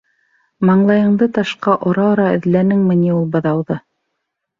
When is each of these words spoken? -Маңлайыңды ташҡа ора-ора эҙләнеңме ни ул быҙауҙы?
-Маңлайыңды 0.67 1.27
ташҡа 1.35 1.75
ора-ора 1.91 2.25
эҙләнеңме 2.37 2.97
ни 3.03 3.13
ул 3.17 3.29
быҙауҙы? 3.37 3.79